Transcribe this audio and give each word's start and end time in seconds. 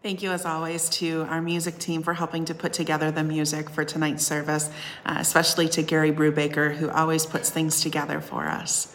Thank 0.00 0.22
you, 0.22 0.30
as 0.30 0.44
always, 0.44 0.88
to 0.90 1.26
our 1.28 1.42
music 1.42 1.78
team 1.78 2.04
for 2.04 2.14
helping 2.14 2.44
to 2.44 2.54
put 2.54 2.72
together 2.72 3.10
the 3.10 3.24
music 3.24 3.68
for 3.68 3.84
tonight's 3.84 4.24
service, 4.24 4.70
uh, 5.04 5.16
especially 5.18 5.68
to 5.70 5.82
Gary 5.82 6.12
Brubaker, 6.12 6.76
who 6.76 6.88
always 6.88 7.26
puts 7.26 7.50
things 7.50 7.80
together 7.80 8.20
for 8.20 8.46
us. 8.46 8.94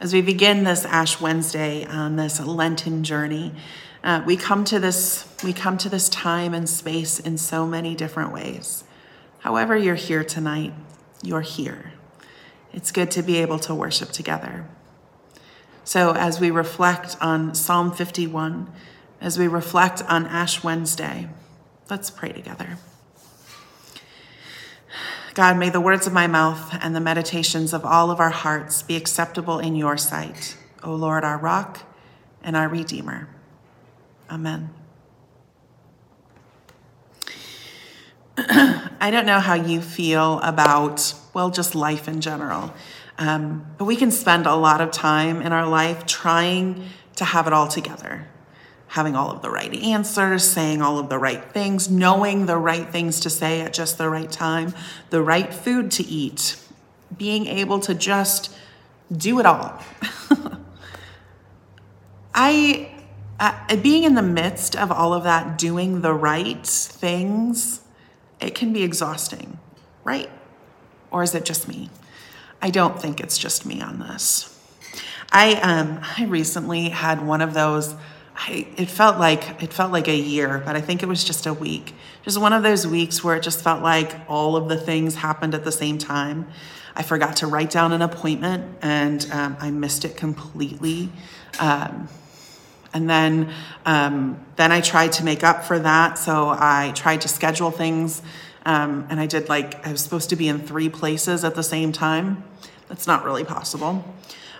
As 0.00 0.12
we 0.12 0.20
begin 0.20 0.64
this 0.64 0.84
Ash 0.84 1.20
Wednesday 1.20 1.86
on 1.86 2.16
this 2.16 2.40
Lenten 2.40 3.04
journey, 3.04 3.54
uh, 4.02 4.24
we 4.26 4.36
come 4.36 4.64
to 4.64 4.80
this 4.80 5.32
we 5.44 5.52
come 5.52 5.78
to 5.78 5.88
this 5.88 6.08
time 6.08 6.54
and 6.54 6.68
space 6.68 7.20
in 7.20 7.38
so 7.38 7.64
many 7.64 7.94
different 7.94 8.32
ways. 8.32 8.82
However, 9.38 9.76
you're 9.76 9.94
here 9.94 10.24
tonight, 10.24 10.72
you're 11.22 11.42
here. 11.42 11.92
It's 12.72 12.90
good 12.90 13.12
to 13.12 13.22
be 13.22 13.36
able 13.36 13.60
to 13.60 13.76
worship 13.76 14.10
together. 14.10 14.66
So, 15.84 16.14
as 16.14 16.40
we 16.40 16.50
reflect 16.50 17.16
on 17.20 17.54
Psalm 17.54 17.92
51, 17.92 18.72
as 19.22 19.38
we 19.38 19.46
reflect 19.48 20.02
on 20.08 20.26
Ash 20.26 20.62
Wednesday, 20.62 21.28
let's 21.88 22.10
pray 22.10 22.32
together. 22.32 22.76
God, 25.34 25.56
may 25.56 25.70
the 25.70 25.80
words 25.80 26.06
of 26.06 26.12
my 26.12 26.26
mouth 26.26 26.76
and 26.82 26.94
the 26.94 27.00
meditations 27.00 27.72
of 27.72 27.86
all 27.86 28.10
of 28.10 28.20
our 28.20 28.30
hearts 28.30 28.82
be 28.82 28.96
acceptable 28.96 29.58
in 29.58 29.76
your 29.76 29.96
sight, 29.96 30.58
O 30.82 30.94
Lord, 30.94 31.24
our 31.24 31.38
rock 31.38 31.80
and 32.42 32.54
our 32.54 32.68
Redeemer. 32.68 33.28
Amen. 34.30 34.68
I 38.36 39.10
don't 39.10 39.26
know 39.26 39.40
how 39.40 39.54
you 39.54 39.80
feel 39.80 40.38
about, 40.40 41.14
well, 41.32 41.50
just 41.50 41.74
life 41.74 42.08
in 42.08 42.20
general. 42.20 42.74
Um, 43.18 43.66
but 43.78 43.84
we 43.84 43.96
can 43.96 44.10
spend 44.10 44.46
a 44.46 44.54
lot 44.54 44.80
of 44.80 44.90
time 44.90 45.40
in 45.40 45.52
our 45.52 45.66
life 45.66 46.06
trying 46.06 46.88
to 47.16 47.24
have 47.24 47.46
it 47.46 47.52
all 47.52 47.68
together, 47.68 48.26
having 48.92 49.16
all 49.16 49.30
of 49.30 49.40
the 49.40 49.48
right 49.48 49.72
answers, 49.72 50.44
saying 50.44 50.82
all 50.82 50.98
of 50.98 51.08
the 51.08 51.18
right 51.18 51.50
things, 51.50 51.88
knowing 51.88 52.44
the 52.44 52.58
right 52.58 52.90
things 52.90 53.20
to 53.20 53.30
say 53.30 53.62
at 53.62 53.72
just 53.72 53.96
the 53.96 54.06
right 54.06 54.30
time, 54.30 54.74
the 55.08 55.22
right 55.22 55.54
food 55.54 55.90
to 55.90 56.04
eat, 56.04 56.60
being 57.16 57.46
able 57.46 57.80
to 57.80 57.94
just 57.94 58.54
do 59.10 59.40
it 59.40 59.46
all. 59.46 59.82
I, 62.34 62.92
uh, 63.40 63.76
being 63.76 64.04
in 64.04 64.14
the 64.14 64.22
midst 64.22 64.76
of 64.76 64.92
all 64.92 65.14
of 65.14 65.22
that, 65.22 65.56
doing 65.56 66.02
the 66.02 66.12
right 66.12 66.66
things, 66.66 67.80
it 68.42 68.54
can 68.54 68.74
be 68.74 68.82
exhausting, 68.82 69.58
right? 70.04 70.28
Or 71.10 71.22
is 71.22 71.34
it 71.34 71.46
just 71.46 71.66
me? 71.66 71.88
I 72.60 72.68
don't 72.68 73.00
think 73.00 73.20
it's 73.20 73.38
just 73.38 73.64
me 73.64 73.80
on 73.80 74.00
this. 74.00 74.50
I 75.32 75.54
um 75.54 76.00
I 76.18 76.26
recently 76.26 76.90
had 76.90 77.26
one 77.26 77.40
of 77.40 77.54
those 77.54 77.94
I 78.34 78.66
it 78.76 78.88
felt 78.88 79.18
like 79.18 79.62
it 79.62 79.72
felt 79.72 79.92
like 79.92 80.08
a 80.08 80.16
year, 80.16 80.62
but 80.64 80.76
I 80.76 80.80
think 80.80 81.02
it 81.02 81.06
was 81.06 81.22
just 81.22 81.46
a 81.46 81.54
week. 81.54 81.94
Just 82.24 82.40
one 82.40 82.52
of 82.52 82.62
those 82.62 82.86
weeks 82.86 83.22
where 83.22 83.36
it 83.36 83.42
just 83.42 83.60
felt 83.60 83.82
like 83.82 84.14
all 84.28 84.56
of 84.56 84.68
the 84.68 84.76
things 84.76 85.16
happened 85.16 85.54
at 85.54 85.64
the 85.64 85.72
same 85.72 85.98
time. 85.98 86.46
I 86.94 87.02
forgot 87.02 87.36
to 87.36 87.46
write 87.46 87.70
down 87.70 87.92
an 87.92 88.02
appointment 88.02 88.78
and 88.82 89.26
um, 89.32 89.56
I 89.60 89.70
missed 89.70 90.04
it 90.04 90.16
completely. 90.16 91.10
Um, 91.58 92.08
and 92.94 93.08
then, 93.08 93.52
um, 93.86 94.44
then 94.56 94.70
I 94.70 94.82
tried 94.82 95.12
to 95.12 95.24
make 95.24 95.42
up 95.42 95.64
for 95.64 95.78
that. 95.78 96.18
So 96.18 96.50
I 96.50 96.92
tried 96.94 97.22
to 97.22 97.28
schedule 97.28 97.70
things, 97.70 98.20
um, 98.66 99.06
and 99.08 99.18
I 99.18 99.26
did 99.26 99.48
like 99.48 99.86
I 99.86 99.92
was 99.92 100.02
supposed 100.02 100.30
to 100.30 100.36
be 100.36 100.48
in 100.48 100.60
three 100.60 100.88
places 100.88 101.44
at 101.44 101.54
the 101.54 101.62
same 101.62 101.92
time. 101.92 102.44
That's 102.88 103.06
not 103.06 103.24
really 103.24 103.44
possible. 103.44 104.04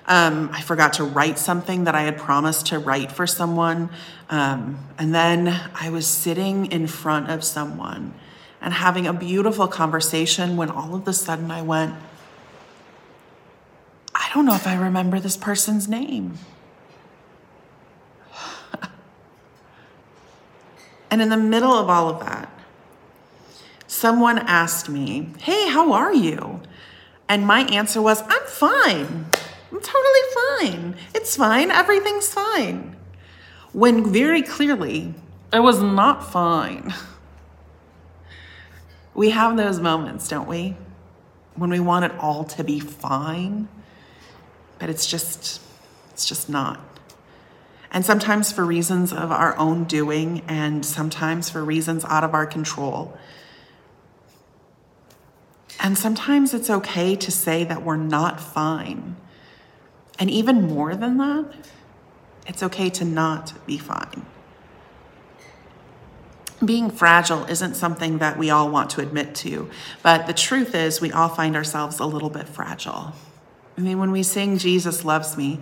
Um, 0.07 0.51
I 0.53 0.63
forgot 0.63 0.95
to 0.95 1.05
write 1.05 1.39
something 1.39 1.85
that 1.85 1.95
I 1.95 2.03
had 2.03 2.19
promised 2.19 2.67
to 2.67 2.79
write 2.79 3.13
for 3.13 3.27
someone, 3.27 3.91
um, 4.31 4.85
and 4.99 5.15
then 5.15 5.49
I 5.75 5.91
was 5.91 6.07
sitting 6.07 6.67
in 6.67 6.89
front 6.89 7.31
of 7.31 7.45
someone 7.45 8.15
and 8.61 8.75
having 8.75 9.07
a 9.07 9.13
beautiful 9.13 9.69
conversation 9.69 10.57
when 10.57 10.71
all 10.71 10.95
of 10.95 11.07
a 11.07 11.13
sudden 11.13 11.51
I 11.51 11.63
went, 11.63 11.95
I 14.15 14.29
don't 14.35 14.47
know 14.47 14.55
if 14.55 14.67
I 14.67 14.77
remember 14.77 15.21
this 15.21 15.37
person's 15.37 15.89
name. 15.89 16.39
And 21.11 21.21
in 21.21 21.29
the 21.29 21.37
middle 21.37 21.73
of 21.73 21.91
all 21.91 22.09
of 22.09 22.21
that, 22.21 22.49
someone 23.87 24.39
asked 24.39 24.89
me, 24.89 25.29
Hey, 25.41 25.69
how 25.69 25.93
are 25.93 26.15
you? 26.15 26.63
And 27.29 27.47
my 27.47 27.61
answer 27.65 28.01
was, 28.01 28.23
I'm 28.29 28.47
fine. 28.47 29.27
I'm 29.73 29.81
totally 29.81 30.21
fine. 30.61 30.97
It's 31.15 31.35
fine. 31.35 31.71
Everything's 31.71 32.33
fine. 32.33 32.95
When 33.73 34.13
very 34.13 34.43
clearly, 34.43 35.15
it 35.53 35.61
was 35.61 35.83
not 35.83 36.31
fine. 36.31 36.95
We 39.15 39.31
have 39.31 39.57
those 39.57 39.81
moments, 39.81 40.29
don't 40.29 40.49
we? 40.49 40.77
When 41.55 41.71
we 41.71 41.81
want 41.81 42.05
it 42.05 42.13
all 42.19 42.45
to 42.45 42.65
be 42.65 42.81
fine, 42.81 43.69
but 44.79 44.89
it's 44.89 45.07
just, 45.07 45.61
it's 46.13 46.25
just 46.25 46.49
not 46.49 46.81
and 47.93 48.07
sometimes 48.07 48.51
for 48.51 48.65
reasons 48.65 49.13
of 49.13 49.31
our 49.31 49.57
own 49.59 49.85
doing, 49.85 50.43
and 50.49 50.85
sometimes 50.85 51.51
for 51.51 51.63
reasons 51.63 52.07
out 52.07 52.25
of 52.25 52.33
our 52.33 52.47
control. 52.47 53.17
And 55.79 55.99
sometimes 55.99 56.55
it's 56.55 56.71
okay 56.71 57.15
to 57.17 57.31
say 57.31 57.65
that 57.65 57.83
we're 57.83 57.97
not 57.97 58.41
fine. 58.41 59.17
And 60.19 60.31
even 60.31 60.69
more 60.69 60.95
than 60.95 61.17
that, 61.19 61.47
it's 62.47 62.63
okay 62.63 62.91
to 62.91 63.05
not 63.05 63.55
be 63.67 63.79
fine. 63.79 64.27
Being 66.65 66.91
fragile 66.91 67.45
isn't 67.47 67.75
something 67.75 68.19
that 68.19 68.39
we 68.39 68.51
all 68.51 68.71
want 68.71 68.91
to 68.91 69.01
admit 69.01 69.35
to, 69.37 69.69
but 70.03 70.27
the 70.27 70.33
truth 70.33 70.75
is, 70.75 71.01
we 71.01 71.11
all 71.11 71.29
find 71.29 71.57
ourselves 71.57 71.99
a 71.99 72.07
little 72.07 72.31
bit 72.31 72.49
fragile. 72.49 73.15
I 73.77 73.81
mean, 73.81 73.99
when 73.99 74.13
we 74.13 74.23
sing 74.23 74.59
Jesus 74.59 75.05
Loves 75.05 75.37
Me, 75.37 75.59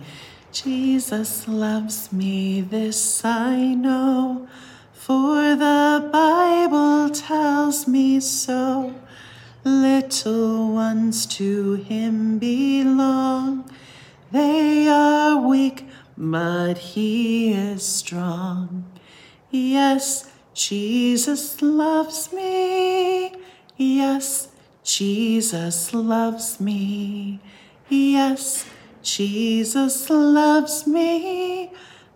Jesus 0.51 1.47
loves 1.47 2.11
me, 2.11 2.59
this 2.59 3.23
I 3.23 3.73
know, 3.73 4.49
for 4.91 5.55
the 5.55 6.09
Bible 6.11 7.09
tells 7.09 7.87
me 7.87 8.19
so. 8.19 8.93
Little 9.63 10.73
ones 10.73 11.25
to 11.37 11.75
him 11.75 12.37
belong. 12.37 13.71
They 14.31 14.87
are 14.87 15.37
weak, 15.37 15.87
but 16.17 16.77
he 16.77 17.53
is 17.53 17.83
strong. 17.83 18.85
Yes, 19.49 20.31
Jesus 20.53 21.61
loves 21.61 22.31
me. 22.31 23.33
Yes, 23.77 24.49
Jesus 24.83 25.93
loves 25.93 26.59
me. 26.59 27.39
Yes, 27.89 28.65
Jesus 29.03 30.09
loves 30.09 30.85
me, 30.85 31.71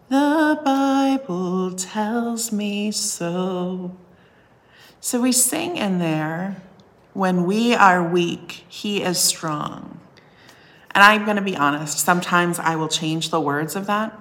the 0.09 0.59
Bible 0.63 1.73
tells 1.73 2.51
me 2.51 2.91
so. 2.91 3.97
So 4.99 5.21
we 5.21 5.31
sing 5.31 5.77
in 5.77 5.97
there, 5.99 6.61
when 7.13 7.45
we 7.45 7.73
are 7.73 8.07
weak, 8.07 8.65
he 8.67 9.01
is 9.01 9.19
strong. 9.19 9.99
And 10.95 11.03
I'm 11.03 11.25
going 11.25 11.35
to 11.35 11.43
be 11.43 11.57
honest, 11.57 11.99
sometimes 11.99 12.57
I 12.57 12.77
will 12.77 12.87
change 12.87 13.29
the 13.29 13.41
words 13.41 13.75
of 13.75 13.85
that. 13.85 14.17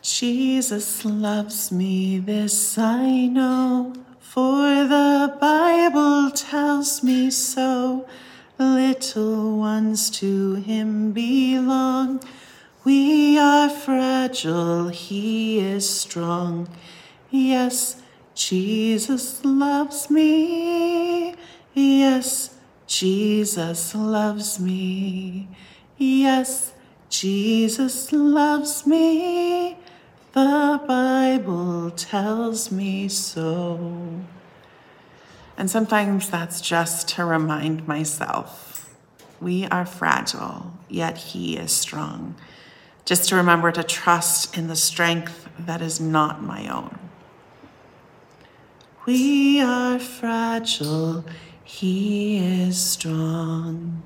Jesus 0.00 1.04
loves 1.04 1.72
me, 1.72 2.20
this 2.20 2.78
I 2.78 3.26
know, 3.26 3.94
for 4.20 4.84
the 4.84 5.36
Bible 5.40 6.30
tells 6.30 7.02
me 7.02 7.30
so. 7.30 8.08
Little 8.58 9.58
ones 9.58 10.08
to 10.10 10.54
him 10.54 11.12
belong. 11.12 12.22
We 12.84 13.38
are 13.38 13.68
fragile, 13.68 14.88
he 14.88 15.58
is 15.58 15.88
strong. 15.88 16.68
Yes, 17.30 18.00
Jesus 18.34 19.44
loves 19.44 20.10
me. 20.10 21.34
Yes, 21.74 22.51
Jesus 22.92 23.94
loves 23.94 24.60
me. 24.60 25.48
Yes, 25.96 26.74
Jesus 27.08 28.12
loves 28.12 28.86
me. 28.86 29.78
The 30.32 30.78
Bible 30.86 31.90
tells 31.92 32.70
me 32.70 33.08
so. 33.08 34.20
And 35.56 35.70
sometimes 35.70 36.28
that's 36.28 36.60
just 36.60 37.08
to 37.08 37.24
remind 37.24 37.88
myself 37.88 38.94
we 39.40 39.66
are 39.68 39.86
fragile, 39.86 40.74
yet 40.90 41.16
He 41.16 41.56
is 41.56 41.72
strong. 41.72 42.34
Just 43.06 43.30
to 43.30 43.36
remember 43.36 43.72
to 43.72 43.82
trust 43.82 44.54
in 44.54 44.68
the 44.68 44.76
strength 44.76 45.48
that 45.58 45.80
is 45.80 45.98
not 45.98 46.42
my 46.42 46.68
own. 46.68 46.98
We 49.06 49.62
are 49.62 49.98
fragile, 49.98 51.24
He 51.64 52.38
is 52.38 52.80
strong. 52.80 54.02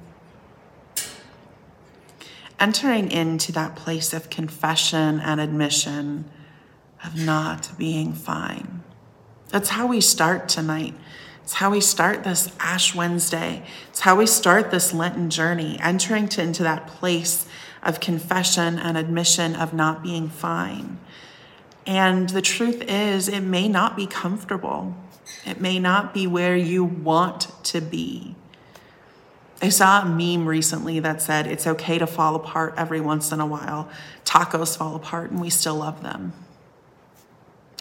Entering 2.59 3.11
into 3.11 3.53
that 3.53 3.77
place 3.77 4.13
of 4.13 4.31
confession 4.31 5.21
and 5.21 5.41
admission 5.41 6.25
of 7.05 7.17
not 7.17 7.71
being 7.77 8.13
fine. 8.13 8.83
That's 9.49 9.71
how 9.71 9.87
we 9.87 10.01
start 10.01 10.49
tonight. 10.49 10.95
It's 11.43 11.55
how 11.55 11.71
we 11.71 11.81
start 11.81 12.25
this 12.25 12.51
Ash 12.59 12.95
Wednesday. 12.95 13.63
It's 13.89 14.01
how 14.01 14.17
we 14.17 14.27
start 14.27 14.71
this 14.71 14.93
Lenten 14.93 15.31
journey, 15.31 15.79
entering 15.81 16.29
to, 16.31 16.43
into 16.43 16.63
that 16.65 16.89
place 16.89 17.47
of 17.83 18.01
confession 18.01 18.79
and 18.79 18.99
admission 18.99 19.55
of 19.55 19.73
not 19.73 20.03
being 20.03 20.29
fine. 20.29 20.99
And 21.87 22.31
the 22.31 22.43
truth 22.43 22.83
is, 22.89 23.29
it 23.29 23.43
may 23.43 23.69
not 23.69 23.97
be 23.97 24.07
comfortable. 24.07 24.97
It 25.45 25.61
may 25.61 25.79
not 25.79 26.15
be 26.15 26.27
where 26.27 26.57
you 26.57 26.85
want 26.85 27.49
to 27.65 27.81
be. 27.81 28.35
I 29.63 29.71
saw 29.71 30.03
a 30.03 30.05
meme 30.05 30.47
recently 30.47 31.01
that 31.01 31.23
said 31.23 31.47
it's 31.47 31.67
okay 31.67 31.99
to 31.99 32.07
fall 32.07 32.35
apart 32.35 32.75
every 32.77 33.01
once 33.01 33.33
in 33.33 33.41
a 33.41 33.47
while. 33.47 33.89
Tacos 34.25 34.77
fall 34.77 34.95
apart 34.95 35.31
and 35.31 35.41
we 35.41 35.51
still 35.51 35.77
love 35.77 36.03
them. 36.03 36.33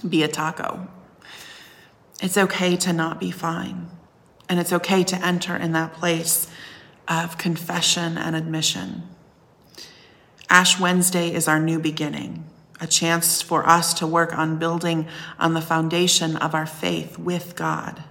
Be 0.08 0.24
a 0.24 0.28
taco. 0.28 0.88
It's 2.22 2.38
okay 2.38 2.78
to 2.78 2.94
not 2.94 3.20
be 3.20 3.32
fine. 3.32 3.90
And 4.48 4.60
it's 4.60 4.72
okay 4.72 5.04
to 5.04 5.26
enter 5.26 5.56
in 5.56 5.74
that 5.74 5.94
place 5.94 6.50
of 7.08 7.38
confession 7.38 8.18
and 8.18 8.36
admission. 8.36 9.04
Ash 10.50 10.80
Wednesday 10.80 11.34
is 11.34 11.48
our 11.48 11.60
new 11.60 11.80
beginning, 11.80 12.46
a 12.80 12.88
chance 12.88 13.42
for 13.42 13.68
us 13.68 13.94
to 13.96 14.08
work 14.08 14.38
on 14.38 14.60
building 14.60 15.08
on 15.40 15.54
the 15.54 15.62
foundation 15.62 16.36
of 16.38 16.54
our 16.54 16.66
faith 16.66 17.18
with 17.18 17.56
God. 17.56 18.04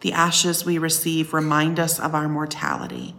The 0.00 0.12
ashes 0.12 0.64
we 0.64 0.78
receive 0.78 1.32
remind 1.32 1.78
us 1.78 1.98
of 1.98 2.14
our 2.14 2.28
mortality 2.28 3.14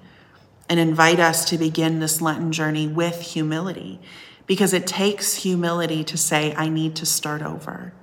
and 0.69 0.79
invite 0.79 1.19
us 1.19 1.45
to 1.45 1.57
begin 1.57 1.99
this 1.99 2.21
Lenten 2.21 2.51
journey 2.51 2.87
with 2.87 3.21
humility 3.21 3.99
because 4.47 4.73
it 4.73 4.87
takes 4.87 5.35
humility 5.35 6.03
to 6.03 6.17
say, 6.17 6.53
I 6.55 6.69
need 6.69 6.95
to 6.97 7.05
start 7.05 7.41
over. 7.41 7.93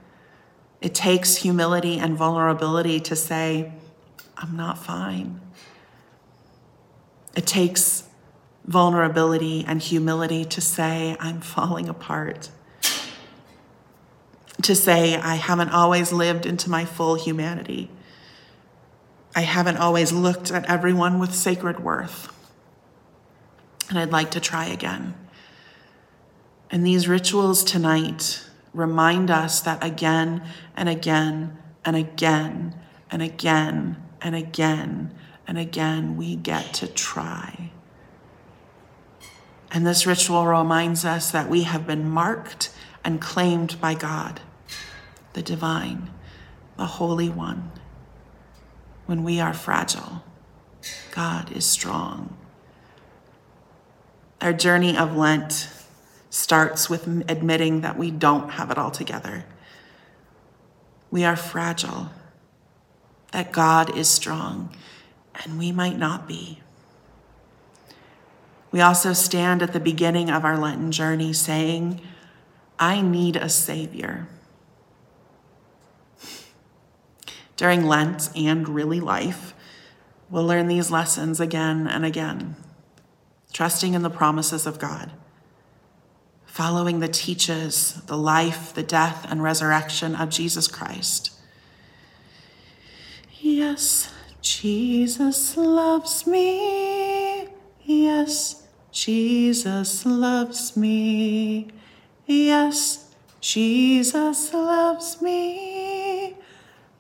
It 0.81 0.95
takes 0.95 1.37
humility 1.37 1.99
and 1.99 2.17
vulnerability 2.17 3.01
to 3.01 3.17
say, 3.17 3.73
I'm 4.37 4.57
not 4.57 4.79
fine. 4.79 5.41
It 7.37 7.47
takes 7.47 8.05
vulnerability 8.65 9.65
and 9.67 9.81
humility 9.81 10.45
to 10.45 10.61
say, 10.61 11.17
I'm 11.19 11.41
falling 11.41 11.89
apart. 11.89 12.51
To 14.63 14.75
say, 14.75 15.17
I 15.17 15.37
haven't 15.37 15.71
always 15.71 16.13
lived 16.13 16.45
into 16.45 16.69
my 16.69 16.85
full 16.85 17.15
humanity. 17.15 17.91
I 19.35 19.43
haven't 19.43 19.79
always 19.79 20.13
looked 20.13 20.51
at 20.51 20.69
everyone 20.69 21.19
with 21.19 21.35
sacred 21.35 21.81
worth. 21.81 22.33
And 23.89 23.99
I'd 23.99 24.11
like 24.11 24.33
to 24.33 24.41
try 24.41 24.67
again. 24.67 25.15
And 26.71 26.87
these 26.87 27.09
rituals 27.09 27.65
tonight 27.65 28.45
remind 28.73 29.31
us 29.31 29.61
that 29.63 29.83
again 29.83 30.43
and 30.77 30.89
again 30.89 31.59
and 31.85 31.97
again 31.97 32.79
and 33.11 33.23
again 33.23 33.97
and 34.21 34.35
again 34.35 35.15
and 35.47 35.59
again 35.59 36.17
we 36.17 36.37
get 36.37 36.73
to 36.75 36.87
try. 36.87 37.73
And 39.71 39.87
this 39.87 40.07
ritual 40.07 40.47
reminds 40.47 41.05
us 41.05 41.31
that 41.31 41.49
we 41.49 41.63
have 41.63 41.87
been 41.87 42.09
marked 42.09 42.75
and 43.05 43.21
claimed 43.21 43.81
by 43.81 43.95
God, 43.95 44.41
the 45.33 45.43
divine, 45.43 46.11
the 46.77 46.87
Holy 46.87 47.29
One. 47.29 47.71
When 49.07 49.23
we 49.23 49.41
are 49.41 49.55
fragile, 49.55 50.23
God 51.13 51.53
is 51.53 51.65
strong. 51.65 52.37
Our 54.41 54.53
journey 54.53 54.97
of 54.97 55.17
Lent 55.17 55.69
starts 56.31 56.89
with 56.89 57.07
admitting 57.29 57.83
that 57.83 57.99
we 57.99 58.11
don't 58.11 58.51
have 58.51 58.71
it 58.71 58.79
all 58.79 58.91
together. 58.91 59.45
We 61.11 61.25
are 61.25 61.37
fragile, 61.37 62.11
that 63.33 63.53
God 63.53 63.97
is 63.97 64.09
strong, 64.09 64.75
and 65.45 65.59
we 65.59 65.73
might 65.73 65.99
not 65.99 66.27
be. 66.27 66.61
We 68.71 68.81
also 68.81 69.13
stand 69.13 69.63
at 69.63 69.73
the 69.73 69.81
beginning 69.81 70.31
of 70.31 70.45
our 70.45 70.57
Lenten 70.57 70.93
journey 70.93 71.33
saying, 71.33 72.01
I 72.79 73.01
need 73.01 73.37
a 73.37 73.49
Savior. 73.49 74.29
During 77.57 77.85
Lent 77.85 78.31
and 78.37 78.69
really 78.69 79.01
life, 79.01 79.55
we'll 80.31 80.47
learn 80.47 80.69
these 80.69 80.91
lessons 80.91 81.41
again 81.41 81.87
and 81.87 82.05
again, 82.05 82.57
trusting 83.53 83.95
in 83.95 84.03
the 84.03 84.11
promises 84.11 84.67
of 84.67 84.79
God 84.79 85.13
following 86.51 86.99
the 86.99 87.09
teaches, 87.09 88.03
the 88.07 88.19
life, 88.19 88.75
the 88.75 88.83
death, 88.83 89.25
and 89.31 89.41
resurrection 89.41 90.17
of 90.17 90.29
Jesus 90.29 90.67
Christ. 90.67 91.33
Yes, 93.41 94.13
Jesus 94.43 95.57
loves 95.57 96.27
me. 96.27 97.47
Yes, 97.83 98.60
Jesus 98.93 100.05
loves 100.05 100.77
me. 100.77 101.69
Yes, 102.27 103.15
Jesus 103.41 104.53
loves 104.53 105.23
me. 105.23 106.37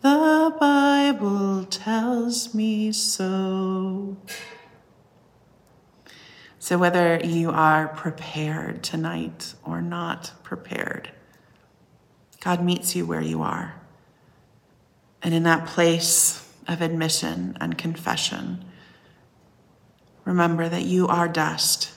The 0.02 0.56
Bible 0.58 1.64
tells 1.64 2.54
me 2.54 2.92
so. 2.92 4.16
So, 6.58 6.78
whether 6.78 7.18
you 7.24 7.50
are 7.50 7.88
prepared 7.88 8.82
tonight 8.82 9.54
or 9.64 9.82
not 9.82 10.32
prepared, 10.42 11.10
God 12.40 12.62
meets 12.62 12.94
you 12.94 13.04
where 13.04 13.20
you 13.20 13.42
are. 13.42 13.74
And 15.22 15.34
in 15.34 15.42
that 15.42 15.66
place 15.66 16.48
of 16.66 16.80
admission 16.80 17.56
and 17.60 17.76
confession, 17.76 18.64
remember 20.30 20.68
that 20.68 20.84
you 20.84 21.08
are 21.08 21.26
dust, 21.26 21.90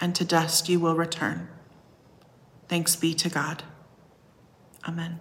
and 0.00 0.12
to 0.16 0.24
dust 0.24 0.68
you 0.68 0.80
will 0.80 0.96
return. 0.96 1.46
Thanks 2.68 2.96
be 2.96 3.14
to 3.14 3.28
God. 3.28 3.62
Amen. 4.88 5.20